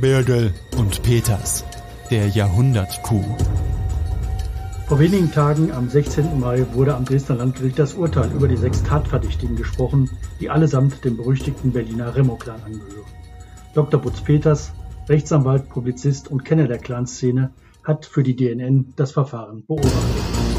Birgel 0.00 0.52
und 0.76 1.02
Peters, 1.02 1.64
der 2.08 2.28
Jahrhundertkuh. 2.28 3.24
Vor 4.86 5.00
wenigen 5.00 5.32
Tagen, 5.32 5.72
am 5.72 5.88
16. 5.88 6.38
Mai, 6.38 6.64
wurde 6.72 6.94
am 6.94 7.04
Dresdner 7.04 7.34
Landgericht 7.34 7.80
das 7.80 7.94
Urteil 7.94 8.30
über 8.30 8.46
die 8.46 8.56
sechs 8.56 8.84
Tatverdächtigen 8.84 9.56
gesprochen, 9.56 10.08
die 10.40 10.50
allesamt 10.50 11.04
dem 11.04 11.16
berüchtigten 11.16 11.72
Berliner 11.72 12.14
Remo-Clan 12.14 12.62
angehören. 12.62 13.10
Dr. 13.74 14.00
Butz 14.00 14.20
Peters, 14.20 14.72
Rechtsanwalt, 15.08 15.68
Publizist 15.68 16.28
und 16.28 16.44
Kenner 16.44 16.68
der 16.68 16.78
Clanszene, 16.78 17.50
hat 17.82 18.06
für 18.06 18.22
die 18.22 18.36
DNN 18.36 18.92
das 18.94 19.10
Verfahren 19.10 19.64
beobachtet. 19.66 20.57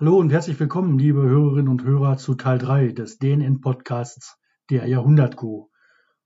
Hallo 0.00 0.16
und 0.16 0.32
herzlich 0.32 0.58
willkommen, 0.58 0.98
liebe 0.98 1.20
Hörerinnen 1.20 1.68
und 1.68 1.84
Hörer, 1.84 2.16
zu 2.16 2.34
Teil 2.34 2.56
3 2.56 2.92
des 2.92 3.18
DNN-Podcasts 3.18 4.38
der 4.70 4.86
Jahrhundertkuh. 4.86 5.68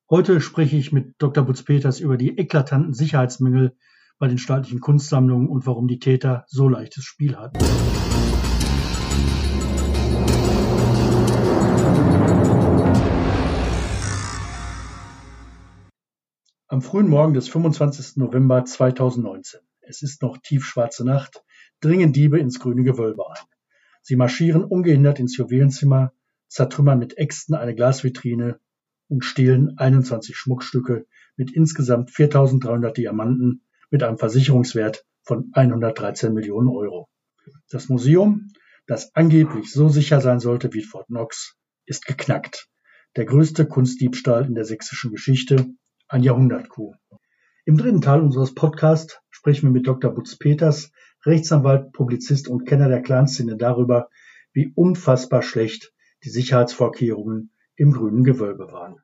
Heute 0.09 0.41
spreche 0.41 0.77
ich 0.77 0.93
mit 0.93 1.17
Dr. 1.19 1.43
Butz-Peters 1.43 1.99
über 1.99 2.17
die 2.17 2.39
eklatanten 2.39 2.95
Sicherheitsmängel 2.95 3.77
bei 4.21 4.29
den 4.29 4.39
staatlichen 4.39 4.79
Kunstsammlungen 4.79 5.49
und 5.49 5.67
warum 5.67 5.89
die 5.89 5.99
Täter 5.99 6.45
so 6.47 6.69
leichtes 6.69 7.03
Spiel 7.03 7.35
hatten. 7.35 7.59
Am 16.69 16.81
frühen 16.81 17.09
Morgen 17.09 17.35
des 17.35 17.49
25. 17.49 18.19
November 18.19 18.65
2019. 18.65 19.59
Es 19.81 20.03
ist 20.03 20.23
noch 20.23 20.39
tiefschwarze 20.39 21.05
Nacht, 21.05 21.43
dringen 21.81 22.13
Diebe 22.13 22.39
ins 22.39 22.61
grüne 22.61 22.85
Gewölbe 22.85 23.29
ein. 23.29 23.54
Sie 24.07 24.17
marschieren 24.17 24.63
ungehindert 24.63 25.19
ins 25.19 25.39
Juwelenzimmer, 25.39 26.13
zertrümmern 26.49 26.99
mit 26.99 27.17
Äxten 27.17 27.55
eine 27.55 27.75
Glasvitrine 27.75 28.61
und 29.09 29.25
stehlen 29.25 29.79
21 29.79 30.37
Schmuckstücke 30.37 31.07
mit 31.37 31.51
insgesamt 31.51 32.11
4.300 32.11 32.93
Diamanten 32.93 33.63
mit 33.91 34.03
einem 34.03 34.19
Versicherungswert 34.19 35.07
von 35.23 35.51
113 35.55 36.35
Millionen 36.35 36.69
Euro. 36.69 37.09
Das 37.71 37.89
Museum, 37.89 38.51
das 38.87 39.15
angeblich 39.15 39.73
so 39.73 39.89
sicher 39.89 40.21
sein 40.21 40.39
sollte 40.39 40.75
wie 40.75 40.83
Fort 40.83 41.07
Knox, 41.07 41.57
ist 41.87 42.05
geknackt. 42.05 42.69
Der 43.17 43.25
größte 43.25 43.65
Kunstdiebstahl 43.65 44.45
in 44.45 44.55
der 44.55 44.67
sächsischen 44.67 45.13
Geschichte, 45.13 45.67
ein 46.09 46.23
Jahrhundertkuh. 46.23 46.93
Im 47.65 47.79
dritten 47.79 48.03
Teil 48.03 48.21
unseres 48.21 48.55
Podcasts 48.55 49.19
sprechen 49.31 49.69
wir 49.69 49.73
mit 49.73 49.87
Dr. 49.87 50.13
Butz 50.13 50.37
Peters, 50.37 50.93
Rechtsanwalt, 51.27 51.93
Publizist 51.93 52.49
und 52.49 52.65
Kenner 52.67 52.89
der 52.89 53.03
Clanszene 53.03 53.57
darüber, 53.57 54.09
wie 54.53 54.73
unfassbar 54.75 55.43
schlecht 55.43 55.93
die 56.25 56.31
Sicherheitsvorkehrungen 56.31 57.51
im 57.77 57.93
grünen 57.93 58.25
Gewölbe 58.25 58.73
waren. 58.73 58.97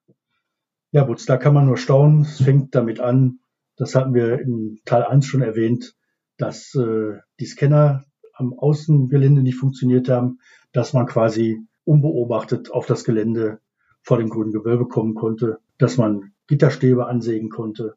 Ja, 0.93 1.05
Butz, 1.05 1.27
da 1.27 1.37
kann 1.37 1.55
man 1.55 1.67
nur 1.67 1.77
staunen. 1.77 2.23
Es 2.23 2.43
fängt 2.43 2.75
damit 2.75 3.01
an, 3.01 3.41
das 3.77 3.95
hatten 3.95 4.15
wir 4.15 4.41
in 4.41 4.81
Teil 4.85 5.05
1 5.05 5.25
schon 5.27 5.43
erwähnt, 5.43 5.95
dass 6.37 6.75
äh, 6.75 7.19
die 7.39 7.47
Scanner 7.47 8.05
am 8.35 8.59
Außengelände 8.59 9.43
nicht 9.43 9.57
funktioniert 9.57 10.09
haben, 10.09 10.39
dass 10.73 10.93
man 10.93 11.07
quasi 11.07 11.61
unbeobachtet 11.85 12.71
auf 12.71 12.87
das 12.87 13.05
Gelände 13.05 13.61
vor 14.03 14.19
dem 14.19 14.31
grünen 14.31 14.53
Gewölbe 14.53 14.87
kommen 14.89 15.15
konnte, 15.15 15.59
dass 15.79 15.97
man 15.97 16.33
Gitterstäbe 16.47 17.07
ansägen 17.07 17.51
konnte, 17.51 17.95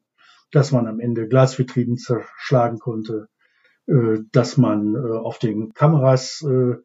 dass 0.50 0.72
man 0.72 0.86
am 0.86 1.00
Ende 1.00 1.28
Glasvitrinen 1.28 1.96
zerschlagen 1.96 2.78
konnte, 2.78 3.28
dass 3.86 4.56
man 4.56 4.94
äh, 4.94 4.98
auf 4.98 5.38
den 5.38 5.72
Kameras 5.74 6.42
äh, 6.42 6.76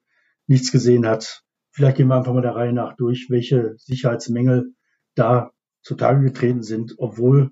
nichts 0.48 0.72
gesehen 0.72 1.08
hat. 1.08 1.44
Vielleicht 1.72 1.98
gehen 1.98 2.08
wir 2.08 2.16
einfach 2.16 2.34
mal 2.34 2.42
der 2.42 2.56
Reihe 2.56 2.74
nach 2.74 2.96
durch, 2.98 3.28
welche 3.30 3.76
Sicherheitsmängel 3.78 4.74
da 5.16 5.52
zutage 5.82 6.22
getreten 6.22 6.64
sind, 6.64 6.96
obwohl 6.98 7.52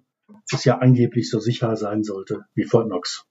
es 0.51 0.65
ja 0.65 0.79
angeblich 0.79 1.29
so 1.29 1.39
sicher 1.39 1.75
sein 1.75 2.03
sollte 2.03 2.45
wie 2.53 2.65
Fort 2.65 2.87
Knox. 2.87 3.25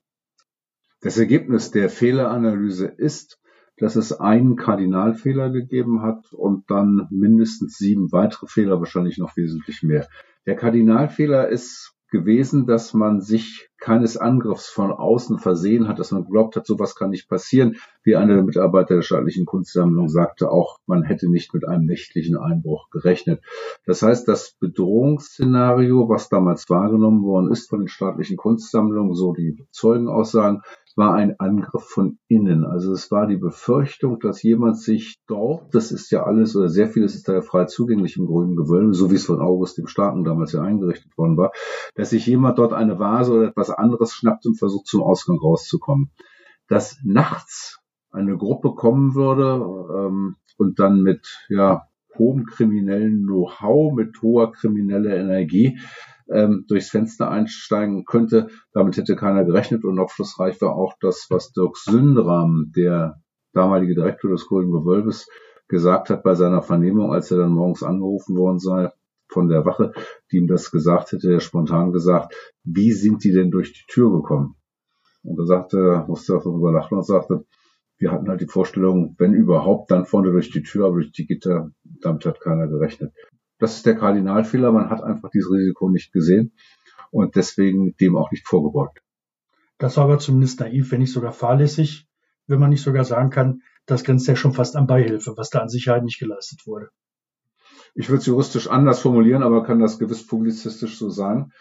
Das 1.01 1.19
Ergebnis 1.19 1.71
der 1.71 1.91
Fehleranalyse 1.91 2.87
ist, 2.87 3.39
dass 3.77 3.97
es 3.97 4.13
einen 4.13 4.57
Kardinalfehler 4.57 5.51
gegeben 5.51 6.03
hat 6.03 6.33
und 6.33 6.71
dann 6.71 7.07
mindestens 7.11 7.77
sieben 7.77 8.11
weitere 8.13 8.47
Fehler, 8.47 8.79
wahrscheinlich 8.79 9.19
noch 9.19 9.37
wesentlich 9.37 9.83
mehr. 9.83 10.09
Der 10.47 10.57
Kardinalfehler 10.57 11.49
ist 11.49 11.95
gewesen, 12.11 12.67
dass 12.67 12.95
man 12.95 13.21
sich 13.21 13.66
keines 13.79 14.17
Angriffs 14.17 14.69
von 14.69 14.91
außen 14.91 15.39
versehen 15.39 15.89
hat, 15.89 15.99
dass 15.99 16.13
man 16.13 16.25
geglaubt 16.25 16.57
hat, 16.57 16.67
sowas 16.67 16.95
kann 16.95 17.11
nicht 17.11 17.29
passieren. 17.29 17.77
Wie 18.03 18.17
einer 18.17 18.35
der 18.35 18.45
Mitarbeiter 18.45 18.95
der 18.95 19.03
staatlichen 19.03 19.47
Kunstsammlung 19.47 20.09
sagte 20.09 20.51
auch, 20.51 20.79
man 20.87 21.03
hätte 21.03 21.31
nicht 21.31 21.53
mit 21.55 21.67
einem 21.67 21.87
nächtlichen 21.87 22.37
Einbruch 22.37 22.91
gerechnet. 22.91 23.43
Das 23.85 24.03
heißt, 24.03 24.29
das 24.29 24.57
Bedrohungsszenario, 24.61 26.09
was 26.09 26.29
damals 26.29 26.69
wahrgenommen 26.69 27.23
worden 27.23 27.51
ist 27.51 27.69
von 27.69 27.81
den 27.81 27.89
staatlichen 27.89 28.37
Kunstsammlungen, 28.37 29.15
so 29.15 29.33
die 29.33 29.57
Zeugenaussagen, 29.71 30.63
war 30.97 31.15
ein 31.15 31.39
Angriff 31.39 31.85
von 31.85 32.19
innen. 32.27 32.65
Also 32.65 32.93
es 32.93 33.11
war 33.11 33.27
die 33.27 33.37
Befürchtung, 33.37 34.19
dass 34.19 34.43
jemand 34.43 34.79
sich 34.79 35.19
dort, 35.27 35.75
das 35.75 35.93
ist 35.93 36.11
ja 36.11 36.25
alles 36.25 36.57
oder 36.57 36.71
sehr 36.71 36.89
vieles 36.89 37.15
ist 37.15 37.29
da 37.29 37.35
ja 37.35 37.43
frei 37.43 37.67
zugänglich 37.67 38.17
im 38.17 38.27
grünen 38.27 38.57
Gewölbe, 38.57 38.95
so 38.95 39.11
wie 39.11 39.17
es 39.17 39.27
von 39.27 39.41
August 39.41 39.77
dem 39.77 39.87
Starken 39.87 40.25
damals 40.25 40.53
ja 40.53 40.63
eingerichtet 40.63 41.17
worden 41.19 41.37
war, 41.37 41.53
dass 41.95 42.11
sich 42.11 42.27
jemand 42.27 42.59
dort 42.59 42.73
eine 42.73 42.99
Vase 42.99 43.33
oder 43.33 43.49
etwas 43.49 43.66
anderes 43.71 44.13
schnappt 44.13 44.47
und 44.47 44.59
versucht 44.59 44.87
zum 44.87 45.03
Ausgang 45.03 45.39
rauszukommen. 45.39 46.11
Dass 46.69 46.99
nachts 47.05 47.81
eine 48.11 48.37
Gruppe 48.37 48.75
kommen 48.75 49.15
würde 49.15 49.61
ähm, 49.95 50.37
und 50.59 50.79
dann 50.79 51.03
mit 51.03 51.47
ja 51.49 51.87
hohem 52.19 52.47
kriminellen 52.47 53.25
Know-how, 53.25 53.95
mit 53.95 54.21
hoher 54.23 54.53
krimineller 54.53 55.15
Energie 55.17 55.79
ähm, 56.31 56.65
durchs 56.69 56.91
Fenster 56.91 57.31
einsteigen 57.31 58.05
könnte. 58.05 58.49
Damit 58.73 58.97
hätte 58.97 59.17
keiner 59.17 59.45
gerechnet 59.45 59.85
und 59.85 59.99
aufschlussreich 59.99 60.61
war 60.61 60.75
auch 60.75 60.95
das, 61.01 61.27
was 61.31 61.53
Dirk 61.53 61.77
Sündram, 61.77 62.73
der 62.75 63.21
damalige 63.53 63.95
Direktor 63.95 64.31
des 64.31 64.47
Grünen 64.47 64.73
Gewölbes, 64.73 65.29
gesagt 65.69 66.11
hat 66.11 66.23
bei 66.23 66.35
seiner 66.35 66.63
Vernehmung, 66.63 67.13
als 67.13 67.31
er 67.31 67.39
dann 67.39 67.53
morgens 67.53 67.83
angerufen 67.83 68.37
worden 68.37 68.59
sei 68.59 68.91
von 69.37 69.49
der 69.49 69.67
Wache, 69.67 69.93
die 70.33 70.39
ihm 70.39 70.47
das 70.47 70.71
gesagt 70.71 71.13
hätte, 71.13 71.31
er 71.31 71.41
spontan 71.41 71.93
gesagt, 71.93 72.35
wie 72.65 72.93
sind 72.93 73.23
die 73.23 73.33
denn 73.33 73.51
durch 73.51 73.75
die 73.75 73.85
Tür 73.87 74.11
gekommen? 74.11 74.55
Und 75.23 75.39
er 75.39 75.45
sagte, 75.45 76.07
musste 76.09 76.33
darüber 76.33 76.73
lachen 76.73 76.97
und 76.97 77.05
sagte, 77.05 77.45
wir 77.99 78.13
hatten 78.13 78.29
halt 78.29 78.41
die 78.41 78.47
Vorstellung, 78.47 79.15
wenn 79.19 79.35
überhaupt, 79.35 79.91
dann 79.91 80.07
vorne 80.07 80.31
durch 80.31 80.51
die 80.51 80.63
Tür, 80.63 80.87
aber 80.87 80.95
durch 80.95 81.13
die 81.13 81.27
Gitter, 81.27 81.71
damit 81.85 82.25
hat 82.25 82.41
keiner 82.41 82.67
gerechnet. 82.67 83.13
Das 83.59 83.77
ist 83.77 83.85
der 83.85 83.97
Kardinalfehler. 83.97 84.73
Man 84.73 84.89
hat 84.89 85.03
einfach 85.03 85.29
dieses 85.31 85.51
Risiko 85.51 85.91
nicht 85.91 86.13
gesehen 86.13 86.53
und 87.11 87.37
deswegen 87.37 87.95
dem 87.99 88.17
auch 88.17 88.31
nicht 88.31 88.49
vorgebeugt. 88.49 89.03
Das 89.77 89.99
war 89.99 90.05
aber 90.05 90.19
zumindest 90.19 90.61
naiv, 90.61 90.91
wenn 90.93 91.01
nicht 91.01 91.13
sogar 91.13 91.33
fahrlässig, 91.33 92.09
wenn 92.47 92.59
man 92.59 92.71
nicht 92.71 92.83
sogar 92.83 93.05
sagen 93.05 93.29
kann, 93.29 93.61
das 93.85 94.03
grenzt 94.03 94.29
ja 94.29 94.35
schon 94.35 94.55
fast 94.55 94.77
an 94.77 94.87
Beihilfe, 94.87 95.35
was 95.37 95.51
da 95.51 95.61
an 95.61 95.69
Sicherheit 95.69 96.05
nicht 96.05 96.19
geleistet 96.19 96.67
wurde. 96.67 96.89
Ich 97.97 98.11
würde 98.11 98.21
es 98.21 98.27
juristisch 98.27 98.69
anders 98.69 99.01
formulieren, 99.01 99.43
aber 99.43 99.65
kann 99.65 99.81
das 99.81 99.99
gewiss 99.99 100.27
publizistisch 100.27 100.99
so 100.99 101.09
sagen. 101.09 101.53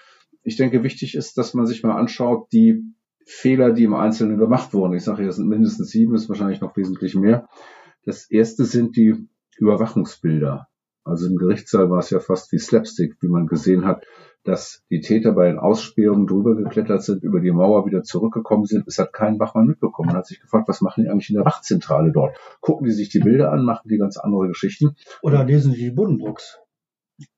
Ich 0.44 0.58
denke, 0.58 0.84
wichtig 0.84 1.16
ist, 1.16 1.38
dass 1.38 1.54
man 1.54 1.66
sich 1.66 1.82
mal 1.82 1.96
anschaut, 1.98 2.52
die 2.52 2.84
Fehler, 3.26 3.72
die 3.72 3.86
im 3.86 3.96
Einzelnen 3.96 4.38
gemacht 4.38 4.74
wurden. 4.74 4.94
Ich 4.94 5.04
sage, 5.04 5.24
hier 5.24 5.32
sind 5.32 5.48
mindestens 5.48 5.90
sieben, 5.90 6.14
ist 6.14 6.28
wahrscheinlich 6.28 6.60
noch 6.62 6.76
wesentlich 6.76 7.16
mehr. 7.16 7.48
Das 8.04 8.30
erste 8.30 8.66
sind 8.66 8.98
die 8.98 9.28
Überwachungsbilder. 9.58 10.68
Also 11.06 11.28
im 11.28 11.38
Gerichtssaal 11.38 11.90
war 11.92 12.00
es 12.00 12.10
ja 12.10 12.20
fast 12.20 12.52
wie 12.52 12.58
Slapstick, 12.58 13.18
wie 13.22 13.28
man 13.28 13.46
gesehen 13.46 13.86
hat, 13.86 14.06
dass 14.44 14.84
die 14.90 15.02
Täter 15.02 15.34
bei 15.34 15.48
den 15.48 15.60
Ausspähungen 15.60 16.26
drüber 16.26 16.56
geklettert 16.56 17.04
sind, 17.04 17.24
über 17.24 17.40
die 17.40 17.52
Mauer 17.52 17.86
wieder 17.86 18.02
zurückgekommen 18.02 18.66
sind. 18.66 18.88
Es 18.88 18.98
hat 18.98 19.14
kein 19.14 19.40
Wachmann 19.40 19.68
mitbekommen. 19.68 20.08
Man 20.08 20.18
hat 20.18 20.26
sich 20.26 20.42
gefragt, 20.42 20.68
was 20.68 20.82
machen 20.82 21.04
die 21.04 21.10
eigentlich 21.10 21.30
in 21.30 21.36
der 21.36 21.46
Wachzentrale 21.46 22.12
dort? 22.12 22.36
Gucken 22.60 22.88
die 22.88 22.92
sich 22.92 23.10
die 23.10 23.20
Bilder 23.20 23.52
an, 23.52 23.64
machen 23.64 23.88
die 23.88 23.98
ganz 23.98 24.18
andere 24.18 24.48
Geschichten. 24.48 24.96
Oder 25.22 25.44
lesen 25.44 25.74
die 25.74 25.80
die 25.80 25.92
Buddenbrooks? 25.92 26.60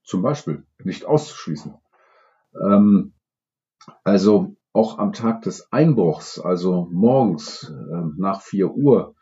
Zum 0.03 0.21
Beispiel, 0.21 0.63
nicht 0.83 1.05
auszuschließen. 1.05 1.75
Ähm, 2.63 3.13
also 4.05 4.55
auch 4.71 4.97
am 4.97 5.11
Tag 5.11 5.41
des 5.41 5.71
Einbruchs, 5.73 6.39
also 6.39 6.87
morgens 6.91 7.69
äh, 7.69 8.01
nach 8.17 8.41
vier 8.41 8.71
Uhr, 8.71 9.15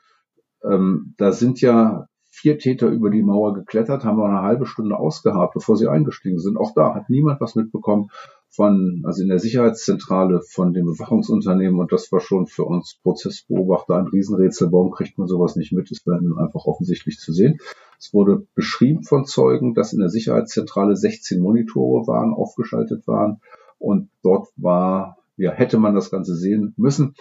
ähm, 0.63 1.15
da 1.17 1.31
sind 1.31 1.61
ja 1.61 2.07
vier 2.35 2.57
Täter 2.57 2.87
über 2.89 3.09
die 3.09 3.23
Mauer 3.23 3.53
geklettert, 3.53 4.03
haben 4.03 4.17
noch 4.17 4.25
eine 4.25 4.41
halbe 4.41 4.65
Stunde 4.65 4.97
ausgehabt, 4.97 5.53
bevor 5.53 5.77
sie 5.77 5.87
eingestiegen 5.87 6.37
sind. 6.37 6.57
Auch 6.57 6.73
da 6.75 6.93
hat 6.93 7.09
niemand 7.09 7.39
was 7.39 7.55
mitbekommen 7.55 8.09
von, 8.49 9.03
also 9.05 9.21
in 9.21 9.29
der 9.29 9.39
Sicherheitszentrale 9.39 10.41
von 10.41 10.73
dem 10.73 10.85
Bewachungsunternehmen. 10.85 11.79
Und 11.79 11.93
das 11.93 12.11
war 12.11 12.19
schon 12.19 12.45
für 12.45 12.65
uns 12.65 12.99
Prozessbeobachter 13.01 13.95
ein 13.95 14.07
Riesenrätsel. 14.07 14.71
Warum 14.71 14.91
kriegt 14.91 15.17
man 15.17 15.27
sowas 15.27 15.55
nicht 15.55 15.71
mit? 15.71 15.89
Es 15.91 16.05
war 16.05 16.19
einfach 16.19 16.65
offensichtlich 16.65 17.19
zu 17.19 17.31
sehen. 17.31 17.59
Es 17.97 18.13
wurde 18.13 18.45
beschrieben 18.53 19.03
von 19.03 19.25
Zeugen, 19.25 19.73
dass 19.73 19.93
in 19.93 19.99
der 19.99 20.09
Sicherheitszentrale 20.09 20.97
16 20.97 21.41
Monitore 21.41 22.05
waren, 22.07 22.33
aufgeschaltet 22.33 23.07
waren. 23.07 23.39
Und 23.79 24.09
dort 24.23 24.49
war, 24.57 25.17
ja, 25.37 25.51
hätte 25.51 25.77
man 25.77 25.95
das 25.95 26.11
Ganze 26.11 26.35
sehen 26.35 26.73
müssen. 26.75 27.15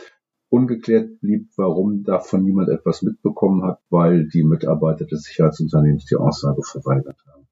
Ungeklärt 0.55 1.21
blieb, 1.21 1.49
warum 1.57 2.05
davon 2.05 2.45
niemand 2.45 2.69
etwas 2.69 3.03
mitbekommen 3.03 3.65
hat, 3.65 3.81
weil 3.91 4.29
die 4.29 4.45
Mitarbeiter 4.45 5.05
des 5.05 5.25
Sicherheitsunternehmens 5.25 6.05
die 6.05 6.15
Aussage 6.15 6.63
verweigert 6.63 7.19
haben. 7.27 7.49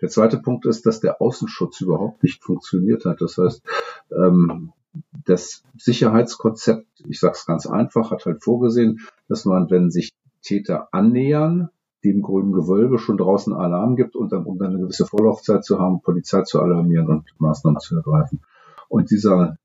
Der 0.00 0.08
zweite 0.08 0.38
Punkt 0.38 0.66
ist, 0.66 0.84
dass 0.84 0.98
der 0.98 1.22
Außenschutz 1.22 1.80
überhaupt 1.80 2.24
nicht 2.24 2.42
funktioniert 2.42 3.04
hat. 3.04 3.20
Das 3.20 3.38
heißt, 3.38 3.62
ähm, 4.10 4.72
das 5.24 5.62
Sicherheitskonzept, 5.78 6.86
ich 7.06 7.20
sage 7.20 7.34
es 7.36 7.46
ganz 7.46 7.66
einfach, 7.68 8.10
hat 8.10 8.26
halt 8.26 8.42
vorgesehen, 8.42 9.00
dass 9.28 9.44
man, 9.44 9.70
wenn 9.70 9.92
sich 9.92 10.12
Täter 10.42 10.88
annähern, 10.92 11.70
die 12.02 12.10
im 12.10 12.22
grünen 12.22 12.52
Gewölbe 12.52 12.98
schon 12.98 13.16
draußen 13.16 13.52
Alarm 13.52 13.94
gibt 13.94 14.16
und 14.16 14.32
dann, 14.32 14.44
um 14.44 14.58
dann 14.58 14.70
eine 14.70 14.80
gewisse 14.80 15.06
Vorlaufzeit 15.06 15.64
zu 15.64 15.78
haben, 15.78 16.02
Polizei 16.02 16.42
zu 16.42 16.60
alarmieren 16.60 17.06
und 17.06 17.24
Maßnahmen 17.38 17.80
zu 17.80 17.96
ergreifen. 17.96 18.42
Und 18.88 19.12
dieser 19.12 19.56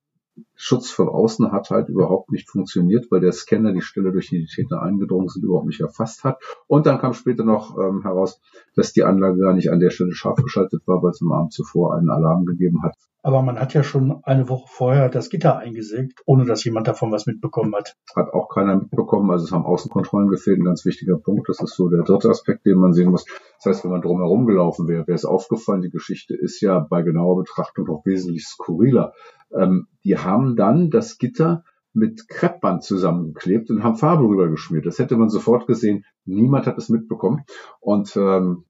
Schutz 0.55 0.89
von 0.89 1.09
außen 1.09 1.51
hat 1.51 1.69
halt 1.69 1.89
überhaupt 1.89 2.31
nicht 2.31 2.49
funktioniert, 2.49 3.07
weil 3.11 3.21
der 3.21 3.31
Scanner 3.31 3.73
die 3.73 3.81
Stelle, 3.81 4.11
durch 4.11 4.29
die 4.29 4.39
die 4.39 4.45
Täter 4.45 4.81
eingedrungen 4.81 5.29
sind, 5.29 5.43
überhaupt 5.43 5.67
nicht 5.67 5.81
erfasst 5.81 6.23
hat. 6.23 6.41
Und 6.67 6.85
dann 6.85 6.99
kam 6.99 7.13
später 7.13 7.43
noch 7.43 7.77
ähm, 7.77 8.01
heraus, 8.03 8.41
dass 8.75 8.93
die 8.93 9.03
Anlage 9.03 9.39
gar 9.39 9.53
nicht 9.53 9.71
an 9.71 9.79
der 9.79 9.89
Stelle 9.89 10.13
scharf 10.13 10.37
geschaltet 10.43 10.81
war, 10.85 11.01
weil 11.03 11.11
es 11.11 11.21
am 11.21 11.31
Abend 11.31 11.53
zuvor 11.53 11.95
einen 11.95 12.09
Alarm 12.09 12.45
gegeben 12.45 12.83
hat. 12.83 12.95
Aber 13.21 13.41
man 13.41 13.59
hat 13.59 13.73
ja 13.73 13.83
schon 13.83 14.23
eine 14.23 14.47
Woche 14.47 14.67
vorher 14.69 15.09
das 15.09 15.29
Gitter 15.29 15.57
eingesägt, 15.57 16.21
ohne 16.25 16.45
dass 16.45 16.63
jemand 16.63 16.87
davon 16.87 17.11
was 17.11 17.25
mitbekommen 17.25 17.75
hat. 17.75 17.97
Hat 18.15 18.31
auch 18.33 18.47
keiner 18.47 18.77
mitbekommen. 18.77 19.29
Also 19.29 19.43
es 19.43 19.51
haben 19.51 19.65
Außenkontrollen 19.65 20.29
gefehlt, 20.29 20.59
ein 20.59 20.63
ganz 20.63 20.85
wichtiger 20.85 21.17
Punkt. 21.17 21.49
Das 21.49 21.59
ist 21.59 21.75
so 21.75 21.89
der 21.89 22.03
dritte 22.03 22.29
Aspekt, 22.29 22.65
den 22.65 22.77
man 22.77 22.93
sehen 22.93 23.11
muss. 23.11 23.25
Das 23.57 23.65
heißt, 23.65 23.83
wenn 23.83 23.91
man 23.91 24.01
drumherum 24.01 24.45
gelaufen 24.45 24.87
wäre, 24.87 25.05
wäre 25.05 25.15
es 25.15 25.25
aufgefallen. 25.25 25.81
Die 25.81 25.89
Geschichte 25.89 26.33
ist 26.33 26.61
ja 26.61 26.79
bei 26.79 27.01
genauer 27.01 27.39
Betrachtung 27.39 27.87
noch 27.87 28.05
wesentlich 28.05 28.47
skurriler. 28.47 29.11
Ähm, 29.53 29.87
die 30.03 30.17
haben 30.17 30.55
dann 30.55 30.89
das 30.89 31.17
Gitter 31.17 31.63
mit 31.93 32.27
Kreppband 32.27 32.83
zusammengeklebt 32.83 33.69
und 33.69 33.83
haben 33.83 33.97
Farbe 33.97 34.23
rübergeschmiert. 34.23 34.85
Das 34.85 34.99
hätte 34.99 35.17
man 35.17 35.29
sofort 35.29 35.67
gesehen. 35.67 36.05
Niemand 36.25 36.67
hat 36.67 36.77
es 36.77 36.89
mitbekommen. 36.89 37.43
Und 37.79 38.15
ähm, 38.15 38.65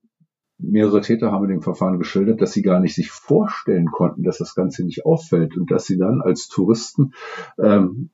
mehrere 0.58 1.02
Täter 1.02 1.32
haben 1.32 1.46
in 1.46 1.52
dem 1.52 1.62
Verfahren 1.62 2.00
geschildert, 2.00 2.42
dass 2.42 2.54
sie 2.54 2.62
gar 2.62 2.80
nicht 2.80 2.96
sich 2.96 3.12
vorstellen 3.12 3.88
konnten, 3.88 4.24
dass 4.24 4.38
das 4.38 4.56
Ganze 4.56 4.86
nicht 4.86 5.06
auffällt 5.06 5.58
und 5.58 5.72
dass 5.72 5.86
sie 5.86 5.98
dann 5.98 6.22
als 6.22 6.48
Touristen 6.48 7.14
ähm, 7.58 8.10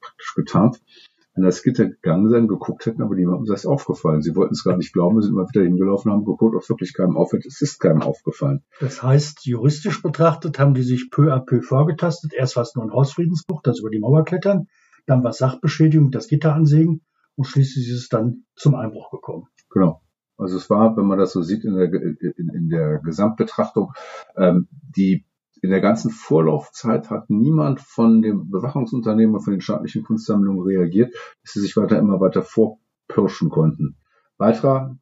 praktisch 0.00 0.34
getarnt 0.34 0.80
an 1.38 1.44
das 1.44 1.62
Gitter 1.62 1.86
gegangen 1.86 2.28
sein, 2.28 2.48
geguckt 2.48 2.86
hätten, 2.86 3.02
aber 3.02 3.14
niemandem 3.14 3.46
sei 3.46 3.54
es 3.54 3.66
aufgefallen. 3.66 4.22
Sie 4.22 4.34
wollten 4.34 4.54
es 4.54 4.64
gar 4.64 4.76
nicht 4.76 4.92
glauben, 4.92 5.22
sind 5.22 5.34
mal 5.34 5.46
wieder 5.48 5.62
hingelaufen, 5.64 6.10
haben 6.10 6.24
geguckt, 6.24 6.56
ob 6.56 6.68
wirklich 6.68 6.94
keinem 6.94 7.16
auffällt. 7.16 7.46
Es 7.46 7.60
ist 7.60 7.78
keinem 7.78 8.02
aufgefallen. 8.02 8.64
Das 8.80 9.02
heißt, 9.02 9.46
juristisch 9.46 10.02
betrachtet 10.02 10.58
haben 10.58 10.74
die 10.74 10.82
sich 10.82 11.10
peu 11.10 11.32
à 11.32 11.40
peu 11.40 11.62
vorgetastet. 11.62 12.32
Erst 12.34 12.56
war 12.56 12.64
es 12.64 12.74
nur 12.74 12.84
ein 12.84 12.92
Hausfriedensbruch, 12.92 13.62
das 13.62 13.80
über 13.80 13.90
die 13.90 14.00
Mauer 14.00 14.24
klettern, 14.24 14.66
dann 15.06 15.22
war 15.22 15.30
es 15.30 15.38
Sachbeschädigung, 15.38 16.10
das 16.10 16.28
Gitter 16.28 16.54
ansägen 16.54 17.02
und 17.36 17.44
schließlich 17.44 17.88
ist 17.88 18.02
es 18.02 18.08
dann 18.08 18.44
zum 18.56 18.74
Einbruch 18.74 19.10
gekommen. 19.10 19.46
Genau. 19.70 20.02
Also 20.36 20.56
es 20.56 20.70
war, 20.70 20.96
wenn 20.96 21.06
man 21.06 21.18
das 21.18 21.32
so 21.32 21.42
sieht 21.42 21.64
in 21.64 21.74
der, 21.74 21.92
in, 21.92 22.48
in 22.54 22.68
der 22.68 22.98
Gesamtbetrachtung, 22.98 23.92
ähm, 24.36 24.68
die 24.96 25.24
in 25.62 25.70
der 25.70 25.80
ganzen 25.80 26.10
Vorlaufzeit 26.10 27.10
hat 27.10 27.30
niemand 27.30 27.80
von 27.80 28.22
dem 28.22 28.50
Bewachungsunternehmen 28.50 29.34
und 29.34 29.42
von 29.42 29.52
den 29.52 29.60
staatlichen 29.60 30.04
Kunstsammlungen 30.04 30.64
reagiert, 30.64 31.14
dass 31.42 31.52
sie 31.52 31.60
sich 31.60 31.76
weiter 31.76 31.98
immer 31.98 32.20
weiter 32.20 32.42
vorpirschen 32.42 33.50
konnten. 33.50 33.96
Weiterer 34.36 34.96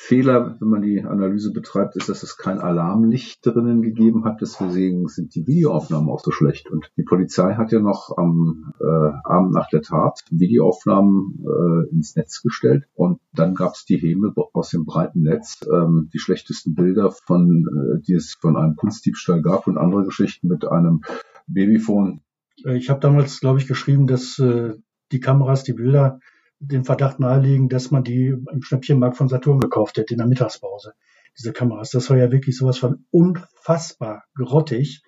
Fehler, 0.00 0.56
wenn 0.60 0.68
man 0.68 0.82
die 0.82 1.02
Analyse 1.02 1.52
betreibt, 1.52 1.96
ist, 1.96 2.08
dass 2.08 2.22
es 2.22 2.36
kein 2.36 2.60
Alarmlicht 2.60 3.44
drinnen 3.44 3.82
gegeben 3.82 4.24
hat. 4.24 4.40
Deswegen 4.40 5.08
sind 5.08 5.34
die 5.34 5.44
Videoaufnahmen 5.44 6.08
auch 6.08 6.20
so 6.20 6.30
schlecht. 6.30 6.70
Und 6.70 6.92
die 6.96 7.02
Polizei 7.02 7.56
hat 7.56 7.72
ja 7.72 7.80
noch 7.80 8.16
am 8.16 8.72
äh, 8.80 8.84
Abend 9.24 9.52
nach 9.52 9.68
der 9.70 9.82
Tat 9.82 10.20
Videoaufnahmen 10.30 11.44
äh, 11.44 11.90
ins 11.90 12.14
Netz 12.14 12.42
gestellt. 12.42 12.84
Und 12.94 13.18
dann 13.34 13.56
gab 13.56 13.74
es 13.74 13.86
die 13.86 13.96
Häme 13.96 14.32
aus 14.52 14.70
dem 14.70 14.84
breiten 14.84 15.22
Netz, 15.22 15.66
ähm, 15.68 16.08
die 16.14 16.20
schlechtesten 16.20 16.76
Bilder 16.76 17.10
von, 17.10 17.66
äh, 17.66 18.00
die 18.06 18.14
es 18.14 18.34
von 18.40 18.56
einem 18.56 18.76
Kunstdiebstahl 18.76 19.42
gab 19.42 19.66
und 19.66 19.78
andere 19.78 20.04
Geschichten 20.04 20.46
mit 20.46 20.64
einem 20.64 21.02
Babyphone. 21.48 22.20
Ich 22.64 22.88
habe 22.88 23.00
damals, 23.00 23.40
glaube 23.40 23.58
ich, 23.58 23.66
geschrieben, 23.66 24.06
dass 24.06 24.38
äh, 24.38 24.74
die 25.10 25.20
Kameras, 25.20 25.64
die 25.64 25.72
Bilder 25.72 26.20
den 26.60 26.84
Verdacht 26.84 27.20
nahelegen, 27.20 27.68
dass 27.68 27.90
man 27.90 28.04
die 28.04 28.26
im 28.26 28.62
Schnäppchenmarkt 28.62 29.16
von 29.16 29.28
Saturn 29.28 29.60
gekauft 29.60 29.96
hätte 29.96 30.14
in 30.14 30.18
der 30.18 30.26
Mittagspause. 30.26 30.92
Diese 31.38 31.52
Kameras. 31.52 31.90
Das 31.90 32.10
war 32.10 32.16
ja 32.16 32.32
wirklich 32.32 32.56
sowas 32.56 32.78
von 32.78 33.04
unfassbar 33.10 34.24
grottig. 34.34 35.02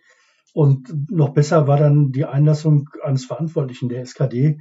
Und 0.52 1.10
noch 1.10 1.30
besser 1.30 1.66
war 1.66 1.76
dann 1.76 2.12
die 2.12 2.24
Einlassung 2.24 2.88
eines 3.02 3.24
Verantwortlichen 3.24 3.88
der 3.88 4.00
SKD, 4.02 4.60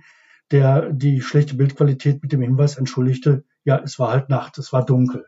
der 0.51 0.91
die 0.91 1.21
schlechte 1.21 1.55
Bildqualität 1.55 2.21
mit 2.23 2.31
dem 2.31 2.41
Hinweis 2.41 2.77
entschuldigte, 2.77 3.45
ja, 3.63 3.79
es 3.83 3.99
war 3.99 4.11
halt 4.11 4.29
Nacht, 4.29 4.57
es 4.57 4.73
war 4.73 4.83
dunkel. 4.83 5.27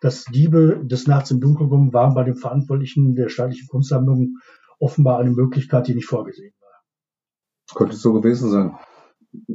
Das 0.00 0.24
Diebe 0.24 0.82
des 0.84 1.06
Nachts 1.06 1.30
im 1.30 1.40
Dunkelraum 1.40 1.92
waren 1.94 2.14
bei 2.14 2.24
den 2.24 2.36
Verantwortlichen 2.36 3.14
der 3.14 3.30
staatlichen 3.30 3.68
Kunstsammlung 3.68 4.36
offenbar 4.78 5.20
eine 5.20 5.30
Möglichkeit, 5.30 5.88
die 5.88 5.94
nicht 5.94 6.06
vorgesehen 6.06 6.52
war. 6.60 7.76
Könnte 7.76 7.96
so 7.96 8.12
gewesen 8.12 8.50
sein 8.50 8.78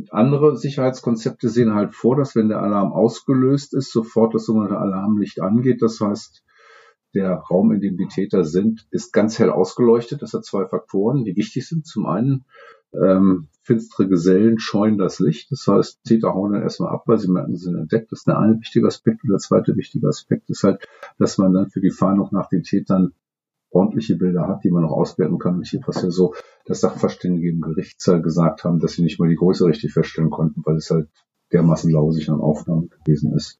andere 0.10 0.58
Sicherheitskonzepte 0.58 1.50
sehen 1.50 1.74
halt 1.74 1.94
vor, 1.94 2.16
dass 2.16 2.36
wenn 2.36 2.50
der 2.50 2.62
Alarm 2.62 2.92
ausgelöst 2.92 3.74
ist, 3.74 3.92
sofort 3.92 4.34
das 4.34 4.46
sogenannte 4.46 4.78
Alarmlicht 4.78 5.42
angeht. 5.42 5.82
Das 5.82 6.00
heißt, 6.00 6.44
der 7.16 7.36
Raum, 7.36 7.72
in 7.72 7.82
dem 7.82 7.98
die 7.98 8.08
Täter 8.08 8.44
sind, 8.44 8.88
ist 8.92 9.14
ganz 9.14 9.40
hell 9.40 9.50
ausgeleuchtet. 9.50 10.22
Das 10.22 10.34
hat 10.34 10.46
zwei 10.46 10.68
Faktoren, 10.68 11.24
die 11.24 11.36
wichtig 11.36 11.68
sind. 11.68 11.86
Zum 11.86 12.06
einen, 12.06 12.46
ähm, 12.94 13.48
finstere 13.62 14.08
Gesellen 14.08 14.60
scheuen 14.60 14.98
das 14.98 15.20
Licht. 15.20 15.52
Das 15.52 15.68
heißt, 15.68 16.04
Täter 16.04 16.34
hauen 16.34 16.54
dann 16.54 16.64
erstmal 16.64 16.92
ab, 16.92 17.04
weil 17.06 17.20
sie 17.20 17.32
merken, 17.32 17.56
sie 17.56 17.66
sind 17.66 17.78
entdeckt. 17.78 18.12
Das 18.12 18.20
ist 18.20 18.28
der 18.28 18.40
eine 18.40 18.60
wichtige 18.60 18.88
Aspekt. 18.88 19.24
Und 19.24 19.30
der 19.30 19.40
zweite 19.40 19.76
wichtige 19.76 20.08
Aspekt 20.08 20.50
ist 20.50 20.64
halt, 20.64 20.88
dass 21.18 21.38
man 21.38 21.54
dann 21.54 21.70
für 21.70 21.82
die 21.82 21.92
Fahndung 21.92 22.30
nach 22.32 22.50
den 22.50 22.64
Tätern 22.64 23.14
ordentliche 23.72 24.16
Bilder 24.16 24.48
hat, 24.48 24.64
die 24.64 24.72
man 24.72 24.84
noch 24.84 24.92
auswerten 24.92 25.38
kann. 25.38 25.58
Und 25.58 25.68
hier 25.68 25.82
war 25.86 26.04
ja 26.04 26.10
so, 26.10 26.34
dass 26.70 26.82
Sachverständige 26.82 27.50
im 27.50 27.62
Gerichtssaal 27.62 28.22
gesagt 28.22 28.64
haben, 28.64 28.80
dass 28.80 28.94
sie 28.94 29.02
nicht 29.02 29.20
mal 29.20 29.28
die 29.28 29.36
Größe 29.36 29.66
richtig 29.66 29.92
feststellen 29.92 30.30
konnten, 30.30 30.62
weil 30.66 30.76
es 30.76 30.92
halt 30.92 31.10
dermaßen 31.52 31.92
lausig 31.92 32.30
an 32.30 32.40
Aufnahmen 32.40 32.90
gewesen 32.90 33.34
ist. 33.34 33.60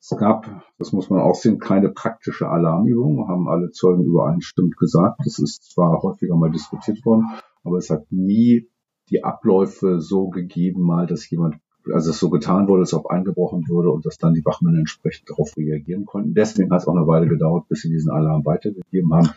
Es 0.00 0.16
gab, 0.18 0.64
das 0.78 0.92
muss 0.92 1.08
man 1.08 1.20
auch 1.20 1.36
sehen, 1.36 1.60
keine 1.60 1.88
praktische 1.88 2.48
Alarmübung, 2.48 3.28
haben 3.28 3.48
alle 3.48 3.70
Zeugen 3.70 4.04
übereinstimmend 4.04 4.76
gesagt. 4.76 5.20
Das 5.24 5.38
ist 5.38 5.70
zwar 5.70 6.02
häufiger 6.02 6.34
mal 6.34 6.50
diskutiert 6.50 7.04
worden, 7.04 7.26
aber 7.62 7.78
es 7.78 7.90
hat 7.90 8.10
nie 8.10 8.68
die 9.08 9.22
Abläufe 9.22 10.00
so 10.00 10.28
gegeben, 10.28 10.82
mal, 10.82 11.06
dass 11.06 11.30
jemand 11.30 11.56
also 11.92 12.10
es 12.10 12.18
so 12.18 12.30
getan 12.30 12.66
wurde, 12.66 12.80
als 12.80 12.94
ob 12.94 13.06
eingebrochen 13.06 13.68
würde 13.68 13.90
und 13.90 14.04
dass 14.04 14.18
dann 14.18 14.34
die 14.34 14.44
Wachmänner 14.44 14.78
entsprechend 14.78 15.30
darauf 15.30 15.56
reagieren 15.56 16.04
konnten. 16.04 16.34
Deswegen 16.34 16.70
hat 16.72 16.82
es 16.82 16.88
auch 16.88 16.96
eine 16.96 17.06
Weile 17.06 17.28
gedauert, 17.28 17.68
bis 17.68 17.82
sie 17.82 17.88
diesen 17.88 18.10
Alarm 18.10 18.44
weitergegeben 18.44 19.14
haben. 19.14 19.30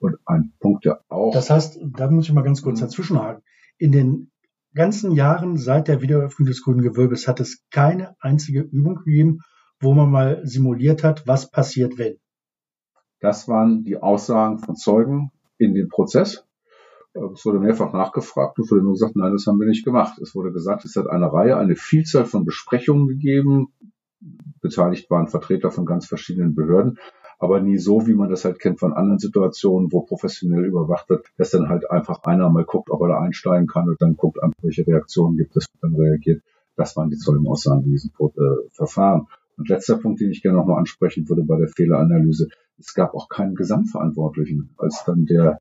Und 0.00 0.16
ein 0.26 0.52
Punkt, 0.60 0.84
der 0.84 1.00
auch. 1.08 1.32
Das 1.32 1.50
heißt, 1.50 1.80
da 1.82 2.10
muss 2.10 2.26
ich 2.26 2.32
mal 2.32 2.42
ganz 2.42 2.62
kurz 2.62 2.80
dazwischenhaken. 2.80 3.42
In 3.78 3.92
den 3.92 4.30
ganzen 4.74 5.12
Jahren 5.12 5.56
seit 5.56 5.88
der 5.88 6.02
Wiedereröffnung 6.02 6.46
des 6.46 6.62
Grünen 6.62 6.82
Gewölbes 6.82 7.26
hat 7.26 7.40
es 7.40 7.64
keine 7.70 8.16
einzige 8.20 8.60
Übung 8.60 8.96
gegeben, 9.04 9.40
wo 9.80 9.94
man 9.94 10.10
mal 10.10 10.40
simuliert 10.46 11.02
hat, 11.02 11.26
was 11.26 11.50
passiert, 11.50 11.98
wenn. 11.98 12.18
Das 13.20 13.48
waren 13.48 13.84
die 13.84 13.96
Aussagen 13.96 14.58
von 14.58 14.76
Zeugen 14.76 15.32
in 15.58 15.74
dem 15.74 15.88
Prozess. 15.88 16.46
Es 17.34 17.46
wurde 17.46 17.60
mehrfach 17.60 17.92
nachgefragt 17.94 18.58
und 18.58 18.70
wurde 18.70 18.82
nur 18.82 18.92
gesagt, 18.92 19.16
nein, 19.16 19.32
das 19.32 19.46
haben 19.46 19.58
wir 19.58 19.66
nicht 19.66 19.84
gemacht. 19.84 20.18
Es 20.18 20.34
wurde 20.34 20.52
gesagt, 20.52 20.84
es 20.84 20.96
hat 20.96 21.06
eine 21.06 21.32
Reihe, 21.32 21.56
eine 21.56 21.74
Vielzahl 21.74 22.26
von 22.26 22.44
Besprechungen 22.44 23.08
gegeben. 23.08 23.72
Beteiligt 24.60 25.10
waren 25.10 25.28
Vertreter 25.28 25.70
von 25.70 25.86
ganz 25.86 26.06
verschiedenen 26.06 26.54
Behörden, 26.54 26.98
aber 27.38 27.60
nie 27.60 27.78
so, 27.78 28.06
wie 28.06 28.14
man 28.14 28.30
das 28.30 28.44
halt 28.44 28.58
kennt 28.58 28.80
von 28.80 28.92
anderen 28.92 29.18
Situationen, 29.18 29.92
wo 29.92 30.02
professionell 30.02 30.64
überwacht 30.64 31.08
wird, 31.10 31.26
dass 31.36 31.50
dann 31.50 31.68
halt 31.68 31.90
einfach 31.90 32.22
einer 32.24 32.48
mal 32.48 32.64
guckt, 32.64 32.90
ob 32.90 33.02
er 33.02 33.08
da 33.08 33.20
einsteigen 33.20 33.66
kann 33.66 33.88
und 33.88 34.00
dann 34.00 34.16
guckt, 34.16 34.42
an 34.42 34.52
welche 34.62 34.86
Reaktionen 34.86 35.36
gibt 35.36 35.56
es, 35.56 35.66
dann 35.80 35.94
reagiert. 35.94 36.42
Das 36.76 36.96
waren 36.96 37.10
die 37.10 37.16
Zeugenaussagen 37.16 37.84
in 37.84 37.90
diesem 37.92 38.10
äh, 38.18 38.68
Verfahren. 38.72 39.26
Und 39.56 39.68
letzter 39.68 39.96
Punkt, 39.96 40.20
den 40.20 40.30
ich 40.30 40.42
gerne 40.42 40.58
nochmal 40.58 40.78
ansprechen 40.78 41.28
würde 41.28 41.42
bei 41.44 41.56
der 41.56 41.68
Fehleranalyse. 41.68 42.48
Es 42.78 42.94
gab 42.94 43.14
auch 43.14 43.28
keinen 43.28 43.54
Gesamtverantwortlichen. 43.54 44.74
Als 44.76 45.02
dann 45.06 45.24
der 45.24 45.58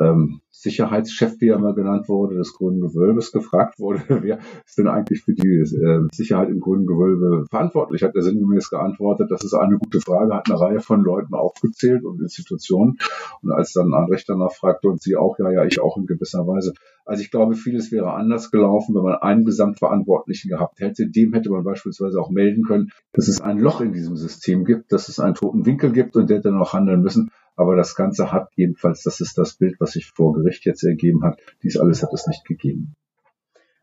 ähm, 0.00 0.40
Sicherheitschef, 0.50 1.40
wie 1.40 1.48
er 1.48 1.58
mal 1.58 1.74
genannt 1.74 2.08
wurde, 2.08 2.36
des 2.36 2.54
Grünen 2.54 2.80
Gewölbes 2.80 3.32
gefragt 3.32 3.78
wurde, 3.78 4.02
wer 4.22 4.38
ist 4.64 4.78
denn 4.78 4.88
eigentlich 4.88 5.22
für 5.22 5.34
die 5.34 5.58
äh, 5.58 6.08
Sicherheit 6.12 6.48
im 6.48 6.60
Grünen 6.60 6.86
Gewölbe 6.86 7.46
verantwortlich, 7.50 8.02
hat 8.02 8.14
er 8.14 8.22
sinngemäß 8.22 8.70
geantwortet, 8.70 9.30
das 9.30 9.44
ist 9.44 9.54
eine 9.54 9.78
gute 9.78 10.00
Frage, 10.00 10.34
hat 10.34 10.48
eine 10.48 10.60
Reihe 10.60 10.80
von 10.80 11.02
Leuten 11.02 11.34
aufgezählt 11.34 12.04
und 12.04 12.20
Institutionen. 12.20 12.98
Und 13.42 13.52
als 13.52 13.72
dann 13.72 13.92
ein 13.92 14.10
Richter 14.10 14.36
nachfragte 14.36 14.88
und 14.88 15.02
sie 15.02 15.16
auch, 15.16 15.38
ja, 15.38 15.50
ja, 15.50 15.64
ich 15.64 15.80
auch 15.80 15.96
in 15.96 16.06
gewisser 16.06 16.46
Weise. 16.46 16.72
Also 17.04 17.22
ich 17.22 17.30
glaube, 17.30 17.54
vieles 17.54 17.92
wäre 17.92 18.14
anders 18.14 18.50
gelaufen, 18.50 18.94
wenn 18.94 19.02
man 19.02 19.16
einen 19.16 19.44
Gesamtverantwortlichen 19.44 20.48
gehabt 20.48 20.80
hätte. 20.80 21.06
Dem 21.08 21.34
hätte 21.34 21.50
man 21.50 21.64
beispielsweise 21.64 22.18
auch 22.18 22.30
melden 22.30 22.64
können, 22.64 22.90
dass 23.12 23.28
es 23.28 23.40
ein 23.40 23.58
Loch 23.58 23.80
in 23.80 23.92
diesem 23.92 24.16
System 24.16 24.64
gibt, 24.64 24.92
dass 24.92 25.08
es 25.08 25.20
einen 25.20 25.34
toten 25.34 25.66
Winkel 25.66 25.92
gibt 25.92 26.16
und 26.16 26.30
der 26.30 26.38
hätte 26.38 26.50
noch 26.50 26.72
handeln 26.72 27.02
müssen. 27.02 27.30
Aber 27.56 27.76
das 27.76 27.94
Ganze 27.94 28.32
hat 28.32 28.48
jedenfalls, 28.56 29.02
das 29.02 29.20
ist 29.20 29.38
das 29.38 29.54
Bild, 29.54 29.76
was 29.78 29.92
sich 29.92 30.06
vor 30.06 30.32
Gericht 30.34 30.64
jetzt 30.64 30.82
ergeben 30.82 31.22
hat, 31.24 31.38
dies 31.62 31.76
alles 31.76 32.02
hat 32.02 32.12
es 32.12 32.26
nicht 32.26 32.44
gegeben. 32.44 32.96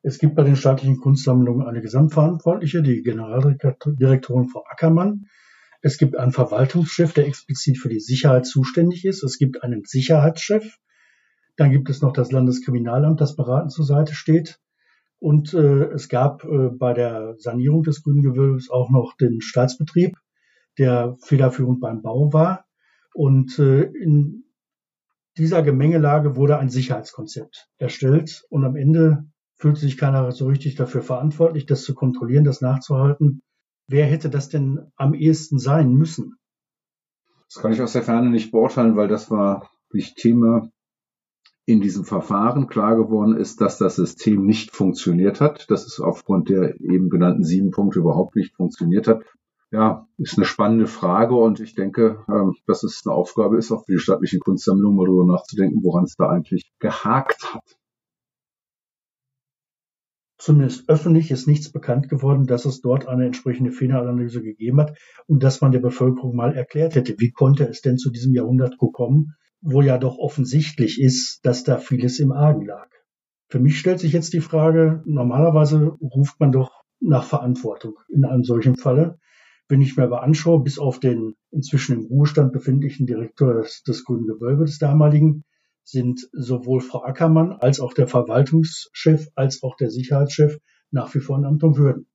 Es 0.03 0.17
gibt 0.17 0.35
bei 0.35 0.43
den 0.43 0.55
staatlichen 0.55 0.97
Kunstsammlungen 0.97 1.67
eine 1.67 1.81
Gesamtverantwortliche, 1.81 2.81
die 2.81 3.03
Generaldirektorin 3.03 4.49
Frau 4.49 4.65
Ackermann. 4.69 5.27
Es 5.81 5.97
gibt 5.97 6.15
einen 6.15 6.31
Verwaltungschef, 6.31 7.13
der 7.13 7.27
explizit 7.27 7.77
für 7.77 7.89
die 7.89 7.99
Sicherheit 7.99 8.45
zuständig 8.45 9.05
ist. 9.05 9.23
Es 9.23 9.37
gibt 9.37 9.63
einen 9.63 9.83
Sicherheitschef. 9.85 10.77
Dann 11.55 11.71
gibt 11.71 11.89
es 11.89 12.01
noch 12.01 12.13
das 12.13 12.31
Landeskriminalamt, 12.31 13.21
das 13.21 13.35
beratend 13.35 13.71
zur 13.71 13.85
Seite 13.85 14.15
steht. 14.15 14.59
Und 15.19 15.53
äh, 15.53 15.83
es 15.91 16.09
gab 16.09 16.43
äh, 16.45 16.69
bei 16.69 16.93
der 16.93 17.35
Sanierung 17.37 17.83
des 17.83 18.01
Grünen 18.01 18.23
Gewölbes 18.23 18.71
auch 18.71 18.89
noch 18.89 19.15
den 19.17 19.39
Staatsbetrieb, 19.41 20.17
der 20.79 21.15
federführend 21.21 21.79
beim 21.79 22.01
Bau 22.01 22.33
war. 22.33 22.65
Und 23.13 23.59
äh, 23.59 23.83
in 23.83 24.45
dieser 25.37 25.63
Gemengelage 25.63 26.35
wurde 26.35 26.57
ein 26.57 26.69
Sicherheitskonzept 26.69 27.69
erstellt. 27.77 28.45
Und 28.49 28.65
am 28.65 28.75
Ende 28.75 29.25
fühlte 29.55 29.79
sich 29.79 29.97
keiner 29.97 30.31
so 30.31 30.47
richtig 30.47 30.75
dafür 30.75 31.01
verantwortlich, 31.01 31.65
das 31.65 31.83
zu 31.83 31.93
kontrollieren, 31.93 32.43
das 32.43 32.61
nachzuhalten. 32.61 33.41
Wer 33.87 34.05
hätte 34.05 34.29
das 34.29 34.49
denn 34.49 34.91
am 34.95 35.13
ehesten 35.13 35.59
sein 35.59 35.93
müssen? 35.93 36.37
Das 37.53 37.61
kann 37.61 37.73
ich 37.73 37.81
aus 37.81 37.93
der 37.93 38.03
Ferne 38.03 38.29
nicht 38.29 38.51
beurteilen, 38.51 38.95
weil 38.95 39.07
das 39.07 39.29
war 39.29 39.69
nicht 39.91 40.15
Thema 40.15 40.69
in 41.65 41.81
diesem 41.81 42.05
Verfahren. 42.05 42.67
Klar 42.67 42.95
geworden 42.95 43.35
ist, 43.35 43.61
dass 43.61 43.77
das 43.77 43.95
System 43.95 44.45
nicht 44.45 44.71
funktioniert 44.71 45.41
hat, 45.41 45.69
dass 45.69 45.85
es 45.85 45.99
aufgrund 45.99 46.49
der 46.49 46.79
eben 46.79 47.09
genannten 47.09 47.43
sieben 47.43 47.71
Punkte 47.71 47.99
überhaupt 47.99 48.35
nicht 48.35 48.55
funktioniert 48.55 49.07
hat. 49.07 49.23
Ja, 49.71 50.05
ist 50.17 50.37
eine 50.37 50.45
spannende 50.45 50.85
Frage 50.85 51.33
und 51.35 51.61
ich 51.61 51.75
denke, 51.75 52.25
ähm, 52.27 52.55
dass 52.67 52.83
es 52.83 53.03
eine 53.05 53.15
Aufgabe 53.15 53.57
ist, 53.57 53.71
auch 53.71 53.85
für 53.85 53.93
die 53.93 53.99
staatlichen 53.99 54.41
Kunstsammlungen 54.41 54.97
mal 54.97 55.05
darüber 55.05 55.25
nachzudenken, 55.25 55.81
woran 55.81 56.03
es 56.03 56.15
da 56.17 56.29
eigentlich 56.29 56.73
gehakt 56.79 57.53
hat. 57.53 57.77
Zumindest 60.37 60.89
öffentlich 60.89 61.31
ist 61.31 61.47
nichts 61.47 61.71
bekannt 61.71 62.09
geworden, 62.09 62.47
dass 62.47 62.65
es 62.65 62.81
dort 62.81 63.07
eine 63.07 63.27
entsprechende 63.27 63.71
Fehleranalyse 63.71 64.41
gegeben 64.41 64.81
hat 64.81 64.97
und 65.27 65.43
dass 65.43 65.61
man 65.61 65.71
der 65.71 65.79
Bevölkerung 65.79 66.35
mal 66.35 66.53
erklärt 66.53 66.95
hätte, 66.95 67.15
wie 67.19 67.31
konnte 67.31 67.65
es 67.65 67.81
denn 67.81 67.97
zu 67.97 68.09
diesem 68.09 68.33
Jahrhundert 68.33 68.75
kommen, 68.77 69.35
wo 69.61 69.81
ja 69.81 69.97
doch 69.97 70.17
offensichtlich 70.17 70.99
ist, 70.99 71.39
dass 71.43 71.63
da 71.63 71.77
vieles 71.77 72.19
im 72.19 72.31
Argen 72.31 72.65
lag. 72.65 72.89
Für 73.49 73.59
mich 73.59 73.79
stellt 73.79 73.99
sich 73.99 74.13
jetzt 74.13 74.33
die 74.33 74.41
Frage, 74.41 75.03
normalerweise 75.05 75.95
ruft 76.01 76.39
man 76.39 76.51
doch 76.51 76.81
nach 76.99 77.23
Verantwortung 77.23 77.99
in 78.09 78.25
einem 78.25 78.43
solchen 78.43 78.75
Falle. 78.75 79.19
Wenn 79.71 79.81
ich 79.81 79.95
mir 79.95 80.03
aber 80.03 80.21
anschaue, 80.21 80.61
bis 80.61 80.79
auf 80.79 80.99
den 80.99 81.33
inzwischen 81.49 81.97
im 81.97 82.05
Ruhestand 82.07 82.51
befindlichen 82.51 83.07
Direktor 83.07 83.53
des, 83.53 83.83
des 83.83 84.03
Grünen 84.03 84.27
Gewölbe 84.27 84.65
des 84.65 84.79
damaligen, 84.79 85.45
sind 85.85 86.27
sowohl 86.33 86.81
Frau 86.81 87.03
Ackermann 87.03 87.53
als 87.53 87.79
auch 87.79 87.93
der 87.93 88.07
Verwaltungschef 88.07 89.29
als 89.33 89.63
auch 89.63 89.77
der 89.77 89.89
Sicherheitschef 89.89 90.57
nach 90.91 91.15
wie 91.15 91.21
vor 91.21 91.37
in 91.37 91.45
Amt 91.45 91.63
und 91.63 91.77
Würden. 91.77 92.05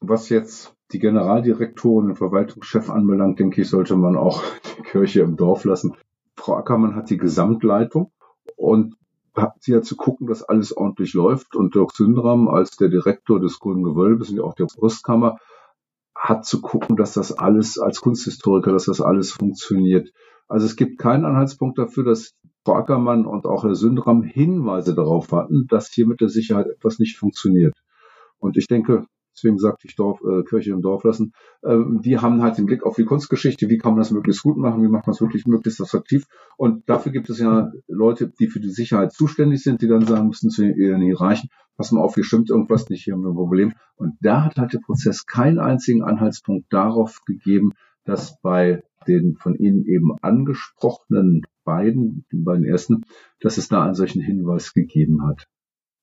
Was 0.00 0.30
jetzt 0.30 0.74
die 0.92 1.00
Generaldirektorin 1.00 2.08
und 2.08 2.16
Verwaltungschef 2.16 2.88
anbelangt, 2.88 3.38
denke 3.38 3.60
ich, 3.60 3.68
sollte 3.68 3.94
man 3.94 4.16
auch 4.16 4.42
die 4.78 4.84
Kirche 4.84 5.20
im 5.20 5.36
Dorf 5.36 5.64
lassen. 5.64 5.92
Frau 6.34 6.56
Ackermann 6.56 6.96
hat 6.96 7.10
die 7.10 7.18
Gesamtleitung 7.18 8.10
und 8.56 8.94
hat 9.34 9.62
sie 9.62 9.72
ja 9.72 9.82
zu 9.82 9.96
gucken, 9.96 10.28
dass 10.28 10.42
alles 10.42 10.74
ordentlich 10.74 11.12
läuft. 11.12 11.56
Und 11.56 11.74
Dirk 11.74 11.92
Sündram 11.92 12.48
als 12.48 12.78
der 12.78 12.88
Direktor 12.88 13.38
des 13.38 13.60
Grünen 13.60 13.82
Gewölbes 13.82 14.30
und 14.30 14.40
auch 14.40 14.54
der 14.54 14.64
Brustkammer 14.64 15.36
hat 16.24 16.46
zu 16.46 16.62
gucken, 16.62 16.96
dass 16.96 17.12
das 17.12 17.32
alles 17.32 17.78
als 17.78 18.00
Kunsthistoriker, 18.00 18.72
dass 18.72 18.86
das 18.86 19.02
alles 19.02 19.30
funktioniert. 19.30 20.10
Also 20.48 20.64
es 20.64 20.74
gibt 20.74 20.98
keinen 20.98 21.26
Anhaltspunkt 21.26 21.78
dafür, 21.78 22.02
dass 22.04 22.32
Frau 22.64 22.76
Ackermann 22.76 23.26
und 23.26 23.44
auch 23.44 23.64
Herr 23.64 23.74
Sündram 23.74 24.22
Hinweise 24.22 24.94
darauf 24.94 25.30
hatten, 25.32 25.66
dass 25.68 25.92
hier 25.92 26.06
mit 26.06 26.22
der 26.22 26.30
Sicherheit 26.30 26.66
etwas 26.66 26.98
nicht 26.98 27.18
funktioniert. 27.18 27.74
Und 28.38 28.56
ich 28.56 28.66
denke, 28.66 29.04
deswegen 29.34 29.58
sagte 29.58 29.86
ich 29.86 29.96
Dorf, 29.96 30.20
äh, 30.22 30.42
Kirche 30.44 30.72
im 30.72 30.82
Dorf 30.82 31.04
lassen, 31.04 31.32
ähm, 31.64 32.00
die 32.02 32.18
haben 32.18 32.42
halt 32.42 32.58
den 32.58 32.66
Blick 32.66 32.84
auf 32.84 32.96
die 32.96 33.04
Kunstgeschichte, 33.04 33.68
wie 33.68 33.78
kann 33.78 33.92
man 33.92 34.00
das 34.00 34.10
möglichst 34.10 34.42
gut 34.42 34.56
machen, 34.56 34.82
wie 34.82 34.88
macht 34.88 35.06
man 35.06 35.14
es 35.14 35.20
wirklich 35.20 35.46
möglichst 35.46 35.80
attraktiv. 35.80 36.26
Und 36.56 36.88
dafür 36.88 37.12
gibt 37.12 37.30
es 37.30 37.38
ja 37.38 37.70
Leute, 37.88 38.32
die 38.38 38.48
für 38.48 38.60
die 38.60 38.70
Sicherheit 38.70 39.12
zuständig 39.12 39.62
sind, 39.62 39.82
die 39.82 39.88
dann 39.88 40.06
sagen 40.06 40.28
müssen 40.28 40.50
zu 40.50 40.64
ihren 40.64 41.02
Hierarchen, 41.02 41.50
pass 41.76 41.92
mal 41.92 42.00
auf, 42.00 42.14
hier 42.14 42.24
stimmt 42.24 42.50
irgendwas 42.50 42.88
nicht, 42.88 43.04
hier 43.04 43.14
haben 43.14 43.22
wir 43.22 43.30
ein 43.30 43.36
Problem. 43.36 43.72
Und 43.96 44.14
da 44.20 44.44
hat 44.44 44.56
halt 44.56 44.72
der 44.72 44.80
Prozess 44.80 45.26
keinen 45.26 45.58
einzigen 45.58 46.02
Anhaltspunkt 46.02 46.72
darauf 46.72 47.20
gegeben, 47.26 47.72
dass 48.04 48.40
bei 48.40 48.82
den 49.06 49.36
von 49.36 49.54
Ihnen 49.54 49.84
eben 49.84 50.16
angesprochenen 50.22 51.42
beiden, 51.64 52.24
den 52.32 52.44
beiden 52.44 52.64
ersten, 52.64 53.04
dass 53.40 53.58
es 53.58 53.68
da 53.68 53.84
einen 53.84 53.94
solchen 53.94 54.22
Hinweis 54.22 54.72
gegeben 54.72 55.26
hat. 55.26 55.46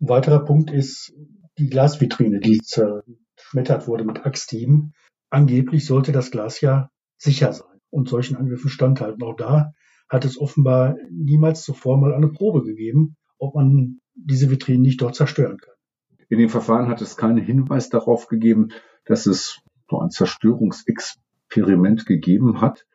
Ein 0.02 0.10
weiterer 0.10 0.44
Punkt 0.44 0.72
ist 0.72 1.14
die 1.58 1.70
Glasvitrine, 1.70 2.40
die 2.40 2.60
zerschmettert 2.60 3.88
wurde 3.88 4.04
mit 4.04 4.26
Axthieben. 4.26 4.94
Angeblich 5.30 5.86
sollte 5.86 6.12
das 6.12 6.32
Glas 6.32 6.62
ja 6.62 6.90
sicher 7.18 7.54
sein 7.54 7.80
und 7.90 8.10
solchen 8.10 8.36
Angriffen 8.36 8.70
standhalten. 8.70 9.24
Auch 9.24 9.36
da 9.36 9.74
hat 10.10 10.26
es 10.26 10.40
offenbar 10.40 10.96
niemals 11.10 11.64
zuvor 11.64 11.98
mal 11.98 12.14
eine 12.14 12.30
Probe 12.30 12.64
gegeben, 12.64 13.16
ob 13.38 13.56
man 13.56 14.00
diese 14.14 14.50
Vitrinen 14.50 14.82
nicht 14.82 15.02
dort 15.02 15.16
zerstören 15.16 15.58
kann. 15.58 15.74
In 16.30 16.38
dem 16.40 16.50
Verfahren 16.50 16.88
hat 16.88 17.02
es 17.02 17.18
keinen 17.18 17.38
Hinweis 17.38 17.90
darauf 17.90 18.28
gegeben, 18.28 18.70
dass 19.06 19.26
es 19.26 19.60
so 19.90 20.00
ein 20.00 20.10
Zerstörungsexperiment 20.10 22.06
gegeben 22.06 22.62
hat. 22.62 22.86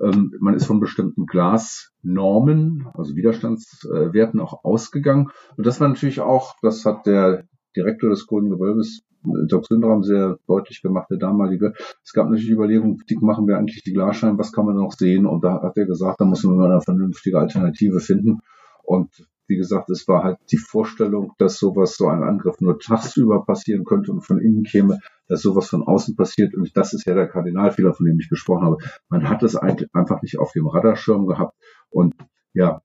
Ähm, 0.00 0.32
man 0.40 0.54
ist 0.54 0.66
von 0.66 0.80
bestimmten 0.80 1.26
Glasnormen, 1.26 2.86
also 2.94 3.16
Widerstandswerten 3.16 4.40
auch 4.40 4.64
ausgegangen. 4.64 5.30
Und 5.56 5.66
das 5.66 5.80
war 5.80 5.88
natürlich 5.88 6.20
auch, 6.20 6.54
das 6.62 6.84
hat 6.84 7.06
der 7.06 7.44
Direktor 7.76 8.10
des 8.10 8.26
Grünen 8.26 8.50
Gewölbes, 8.50 9.02
Doc 9.48 9.66
Syndrom, 9.66 10.02
sehr 10.02 10.38
deutlich 10.46 10.82
gemacht, 10.82 11.08
der 11.10 11.18
damalige. 11.18 11.72
Es 12.04 12.12
gab 12.12 12.26
natürlich 12.26 12.50
Überlegungen, 12.50 13.02
wie 13.06 13.16
machen 13.20 13.46
wir 13.46 13.58
eigentlich 13.58 13.82
die 13.82 13.92
Glasscheiben, 13.92 14.38
was 14.38 14.52
kann 14.52 14.66
man 14.66 14.76
noch 14.76 14.92
sehen? 14.92 15.26
Und 15.26 15.44
da 15.44 15.62
hat 15.62 15.76
er 15.76 15.86
gesagt, 15.86 16.20
da 16.20 16.24
muss 16.24 16.44
man 16.44 16.60
eine 16.60 16.80
vernünftige 16.80 17.38
Alternative 17.38 18.00
finden. 18.00 18.40
Und 18.84 19.26
wie 19.48 19.56
gesagt, 19.56 19.90
es 19.90 20.08
war 20.08 20.24
halt 20.24 20.38
die 20.50 20.56
Vorstellung, 20.56 21.32
dass 21.38 21.58
sowas, 21.58 21.96
so 21.96 22.08
ein 22.08 22.22
Angriff 22.22 22.60
nur 22.60 22.78
tagsüber 22.78 23.44
passieren 23.44 23.84
könnte 23.84 24.12
und 24.12 24.22
von 24.22 24.40
innen 24.40 24.64
käme, 24.64 24.98
dass 25.28 25.42
sowas 25.42 25.68
von 25.68 25.86
außen 25.86 26.16
passiert. 26.16 26.54
Und 26.54 26.76
das 26.76 26.92
ist 26.92 27.06
ja 27.06 27.14
der 27.14 27.28
Kardinalfehler, 27.28 27.94
von 27.94 28.06
dem 28.06 28.18
ich 28.18 28.28
gesprochen 28.28 28.64
habe. 28.64 28.78
Man 29.08 29.28
hat 29.28 29.42
es 29.42 29.56
einfach 29.56 30.22
nicht 30.22 30.38
auf 30.38 30.52
dem 30.52 30.66
Radarschirm 30.66 31.26
gehabt. 31.26 31.54
Und 31.90 32.14
ja, 32.54 32.80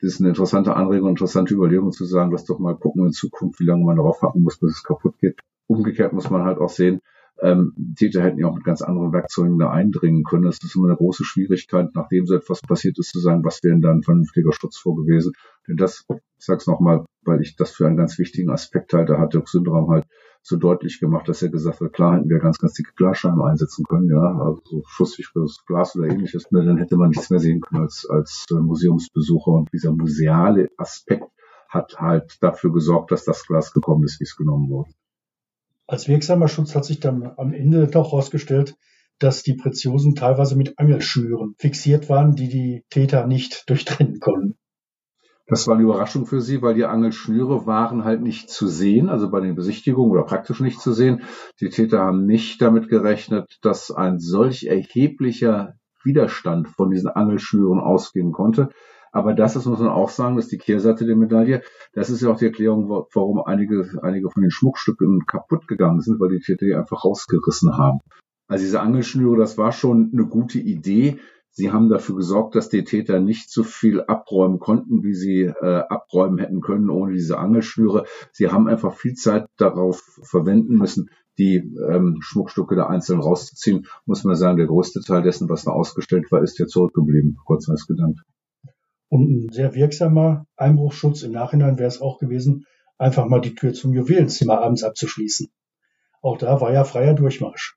das 0.00 0.14
ist 0.14 0.20
eine 0.20 0.30
interessante 0.30 0.76
Anregung, 0.76 1.10
interessante 1.10 1.54
Überlegung 1.54 1.92
zu 1.92 2.04
sagen, 2.04 2.30
lass 2.30 2.44
doch 2.44 2.58
mal 2.58 2.76
gucken 2.76 3.06
in 3.06 3.12
Zukunft, 3.12 3.60
wie 3.60 3.64
lange 3.64 3.84
man 3.84 3.96
darauf 3.96 4.22
warten 4.22 4.42
muss, 4.42 4.58
bis 4.58 4.76
es 4.76 4.82
kaputt 4.82 5.18
geht. 5.18 5.40
Umgekehrt 5.66 6.12
muss 6.12 6.30
man 6.30 6.44
halt 6.44 6.58
auch 6.58 6.68
sehen, 6.68 7.00
ähm, 7.40 7.94
Täter 7.96 8.22
hätten 8.22 8.38
ja 8.38 8.46
auch 8.46 8.54
mit 8.54 8.64
ganz 8.64 8.82
anderen 8.82 9.12
Werkzeugen 9.12 9.58
da 9.58 9.70
eindringen 9.70 10.22
können. 10.22 10.44
Das 10.44 10.58
ist 10.62 10.76
immer 10.76 10.86
eine 10.86 10.96
große 10.96 11.24
Schwierigkeit, 11.24 11.90
nachdem 11.94 12.24
so 12.26 12.36
etwas 12.36 12.60
passiert 12.60 12.98
ist, 12.98 13.10
zu 13.10 13.18
sagen, 13.18 13.44
was 13.44 13.62
wäre 13.62 13.74
denn 13.74 13.82
da 13.82 13.90
ein 13.90 14.02
vernünftiger 14.02 14.52
Schutz 14.52 14.76
vor 14.78 14.94
gewesen. 14.94 15.32
Denn 15.66 15.76
das, 15.76 16.04
ich 16.08 16.44
sag's 16.44 16.66
nochmal, 16.66 17.04
weil 17.22 17.40
ich 17.40 17.56
das 17.56 17.72
für 17.72 17.86
einen 17.86 17.96
ganz 17.96 18.18
wichtigen 18.18 18.50
Aspekt 18.50 18.92
halte, 18.92 19.18
hat 19.18 19.34
Dirk 19.34 19.48
Syndram 19.48 19.90
halt 19.90 20.04
so 20.42 20.56
deutlich 20.56 20.98
gemacht, 20.98 21.28
dass 21.28 21.42
er 21.42 21.50
gesagt 21.50 21.80
hat, 21.80 21.92
klar 21.92 22.16
hätten 22.16 22.28
wir 22.28 22.40
ganz, 22.40 22.58
ganz 22.58 22.74
dicke 22.74 22.92
Glasscheiben 22.96 23.40
einsetzen 23.42 23.84
können, 23.84 24.08
ja, 24.10 24.20
also 24.20 24.60
so 24.64 24.82
schusssicheres 24.86 25.64
Glas 25.66 25.94
oder 25.96 26.08
ähnliches, 26.08 26.48
dann 26.50 26.78
hätte 26.78 26.96
man 26.96 27.10
nichts 27.10 27.30
mehr 27.30 27.38
sehen 27.38 27.60
können 27.60 27.82
als, 27.82 28.06
als 28.08 28.44
Museumsbesucher 28.50 29.52
und 29.52 29.72
dieser 29.72 29.92
museale 29.92 30.68
Aspekt 30.76 31.30
hat 31.68 31.98
halt 31.98 32.42
dafür 32.42 32.72
gesorgt, 32.72 33.12
dass 33.12 33.24
das 33.24 33.46
Glas 33.46 33.72
gekommen 33.72 34.04
ist, 34.04 34.20
wie 34.20 34.24
es 34.24 34.36
genommen 34.36 34.68
wurde. 34.68 34.90
Als 35.86 36.08
wirksamer 36.08 36.48
Schutz 36.48 36.74
hat 36.74 36.84
sich 36.84 37.00
dann 37.00 37.32
am 37.36 37.52
Ende 37.52 37.86
doch 37.86 38.12
herausgestellt, 38.12 38.76
dass 39.18 39.42
die 39.42 39.54
Preziosen 39.54 40.14
teilweise 40.14 40.56
mit 40.56 40.78
Angelschnüren 40.78 41.54
fixiert 41.58 42.08
waren, 42.08 42.34
die 42.34 42.48
die 42.48 42.84
Täter 42.90 43.26
nicht 43.26 43.68
durchtrennen 43.70 44.18
konnten. 44.18 44.56
Das 45.46 45.66
war 45.66 45.74
eine 45.74 45.84
Überraschung 45.84 46.24
für 46.26 46.40
sie, 46.40 46.62
weil 46.62 46.74
die 46.74 46.84
Angelschnüre 46.84 47.66
waren 47.66 48.04
halt 48.04 48.22
nicht 48.22 48.48
zu 48.48 48.68
sehen, 48.68 49.08
also 49.08 49.30
bei 49.30 49.40
den 49.40 49.54
Besichtigungen 49.54 50.12
oder 50.12 50.22
praktisch 50.22 50.60
nicht 50.60 50.80
zu 50.80 50.92
sehen. 50.92 51.22
Die 51.60 51.68
Täter 51.68 51.98
haben 51.98 52.26
nicht 52.26 52.62
damit 52.62 52.88
gerechnet, 52.88 53.58
dass 53.60 53.90
ein 53.90 54.18
solch 54.18 54.64
erheblicher 54.64 55.74
Widerstand 56.04 56.68
von 56.68 56.90
diesen 56.90 57.10
Angelschnüren 57.10 57.80
ausgehen 57.80 58.32
konnte. 58.32 58.70
Aber 59.12 59.34
das 59.34 59.56
ist, 59.56 59.66
muss 59.66 59.80
man 59.80 59.90
auch 59.90 60.08
sagen, 60.08 60.36
das 60.36 60.46
ist 60.46 60.52
die 60.52 60.58
Kehrseite 60.58 61.04
der 61.04 61.16
Medaille. 61.16 61.62
Das 61.92 62.08
ist 62.08 62.22
ja 62.22 62.30
auch 62.30 62.38
die 62.38 62.46
Erklärung, 62.46 62.88
warum 62.88 63.42
einige, 63.42 64.00
einige 64.00 64.30
von 64.30 64.42
den 64.42 64.50
Schmuckstücken 64.50 65.26
kaputt 65.26 65.68
gegangen 65.68 66.00
sind, 66.00 66.18
weil 66.18 66.30
die 66.30 66.40
Täter 66.40 66.64
die 66.64 66.74
einfach 66.74 67.04
rausgerissen 67.04 67.76
haben. 67.76 67.98
Also 68.48 68.64
diese 68.64 68.80
Angelschnüre, 68.80 69.36
das 69.36 69.58
war 69.58 69.72
schon 69.72 70.10
eine 70.12 70.26
gute 70.26 70.58
Idee. 70.58 71.18
Sie 71.54 71.70
haben 71.70 71.90
dafür 71.90 72.16
gesorgt, 72.16 72.54
dass 72.54 72.70
die 72.70 72.82
Täter 72.82 73.20
nicht 73.20 73.50
so 73.50 73.62
viel 73.62 74.00
abräumen 74.00 74.58
konnten, 74.58 75.02
wie 75.02 75.14
sie 75.14 75.42
äh, 75.42 75.82
abräumen 75.88 76.38
hätten 76.38 76.62
können 76.62 76.88
ohne 76.88 77.12
diese 77.12 77.38
Angelschnüre. 77.38 78.06
Sie 78.32 78.48
haben 78.48 78.68
einfach 78.68 78.94
viel 78.94 79.14
Zeit 79.14 79.46
darauf 79.58 80.02
verwenden 80.22 80.76
müssen, 80.78 81.10
die 81.38 81.56
ähm, 81.56 82.18
Schmuckstücke 82.20 82.74
da 82.74 82.86
einzeln 82.86 83.20
rauszuziehen. 83.20 83.86
Muss 84.06 84.24
man 84.24 84.34
sagen, 84.34 84.56
der 84.56 84.66
größte 84.66 85.00
Teil 85.00 85.22
dessen, 85.22 85.48
was 85.50 85.64
da 85.64 85.72
ausgestellt 85.72 86.32
war, 86.32 86.42
ist 86.42 86.58
ja 86.58 86.66
zurückgeblieben. 86.66 87.36
Kurz 87.44 87.68
als 87.68 87.86
Gedanke. 87.86 88.22
Und 89.10 89.30
ein 89.30 89.48
sehr 89.52 89.74
wirksamer 89.74 90.46
Einbruchschutz 90.56 91.22
im 91.22 91.32
Nachhinein 91.32 91.78
wäre 91.78 91.88
es 91.88 92.00
auch 92.00 92.18
gewesen, 92.18 92.64
einfach 92.96 93.26
mal 93.26 93.42
die 93.42 93.54
Tür 93.54 93.74
zum 93.74 93.92
Juwelenzimmer 93.92 94.62
abends 94.62 94.84
abzuschließen. 94.84 95.48
Auch 96.22 96.38
da 96.38 96.62
war 96.62 96.72
ja 96.72 96.84
freier 96.84 97.12
Durchmarsch. 97.12 97.76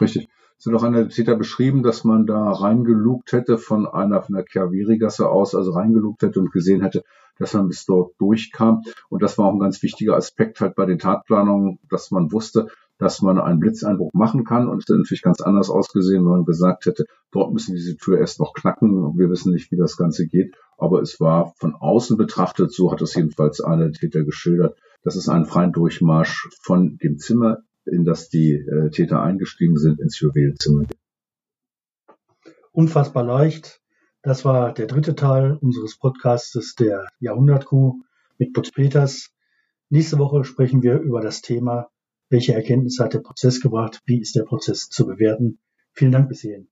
Richtig. 0.00 0.28
Hat 0.66 0.74
auch 0.74 0.82
einer 0.82 1.08
Täter 1.08 1.36
beschrieben, 1.36 1.82
dass 1.82 2.04
man 2.04 2.26
da 2.26 2.50
reingelugt 2.50 3.32
hätte 3.32 3.58
von 3.58 3.86
einer, 3.86 4.22
von 4.22 4.34
der 4.34 4.44
Chiaveri-Gasse 4.44 5.28
aus, 5.28 5.54
also 5.54 5.72
reingelugt 5.72 6.22
hätte 6.22 6.40
und 6.40 6.52
gesehen 6.52 6.82
hätte, 6.82 7.04
dass 7.38 7.54
man 7.54 7.68
bis 7.68 7.86
dort 7.86 8.14
durchkam. 8.18 8.82
Und 9.08 9.22
das 9.22 9.38
war 9.38 9.46
auch 9.46 9.52
ein 9.52 9.60
ganz 9.60 9.82
wichtiger 9.82 10.16
Aspekt 10.16 10.60
halt 10.60 10.74
bei 10.74 10.86
den 10.86 10.98
Tatplanungen, 10.98 11.78
dass 11.88 12.10
man 12.10 12.32
wusste, 12.32 12.68
dass 12.98 13.22
man 13.22 13.38
einen 13.38 13.60
Blitzeinbruch 13.60 14.12
machen 14.12 14.44
kann. 14.44 14.68
Und 14.68 14.78
es 14.78 14.84
hätte 14.84 14.98
natürlich 14.98 15.22
ganz 15.22 15.40
anders 15.40 15.70
ausgesehen, 15.70 16.24
wenn 16.24 16.32
man 16.32 16.44
gesagt 16.44 16.86
hätte, 16.86 17.06
dort 17.30 17.52
müssen 17.52 17.76
diese 17.76 17.96
Tür 17.96 18.18
erst 18.18 18.40
noch 18.40 18.52
knacken. 18.52 19.16
Wir 19.16 19.30
wissen 19.30 19.52
nicht, 19.52 19.70
wie 19.70 19.76
das 19.76 19.96
Ganze 19.96 20.26
geht. 20.26 20.56
Aber 20.76 21.00
es 21.00 21.20
war 21.20 21.54
von 21.58 21.74
außen 21.74 22.16
betrachtet, 22.16 22.72
so 22.72 22.90
hat 22.90 23.00
es 23.00 23.14
jedenfalls 23.14 23.60
einer 23.60 23.90
Täter 23.92 24.24
geschildert, 24.24 24.76
dass 25.02 25.16
es 25.16 25.28
einen 25.28 25.46
freien 25.46 25.72
Durchmarsch 25.72 26.48
von 26.60 26.98
dem 26.98 27.18
Zimmer, 27.18 27.58
in 27.92 28.04
das 28.04 28.28
die 28.28 28.52
äh, 28.52 28.90
Täter 28.90 29.22
eingestiegen 29.22 29.76
sind, 29.76 30.00
ins 30.00 30.18
Juwelzimmer. 30.20 30.86
Unfassbar 32.72 33.24
leicht. 33.24 33.80
Das 34.22 34.44
war 34.44 34.72
der 34.72 34.86
dritte 34.86 35.14
Teil 35.14 35.56
unseres 35.60 35.98
Podcastes 35.98 36.74
der 36.74 37.08
Jahrhundertkuh 37.18 38.02
mit 38.38 38.52
Putz 38.52 38.70
Peters. 38.72 39.30
Nächste 39.90 40.18
Woche 40.18 40.44
sprechen 40.44 40.82
wir 40.82 41.00
über 41.00 41.20
das 41.20 41.40
Thema 41.40 41.90
welche 42.30 42.52
Erkenntnisse 42.52 43.02
hat 43.04 43.14
der 43.14 43.20
Prozess 43.20 43.60
gebracht? 43.60 44.02
Wie 44.04 44.20
ist 44.20 44.36
der 44.36 44.42
Prozess 44.42 44.90
zu 44.90 45.06
bewerten? 45.06 45.58
Vielen 45.92 46.12
Dank 46.12 46.28
bis 46.28 46.42
hierhin. 46.42 46.68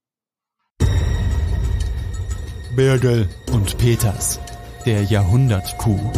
Birgel 2.75 3.27
und 3.55 3.79
Peters, 3.79 4.39
der 4.85 5.03
Jahrhundertkuh. 5.05 6.13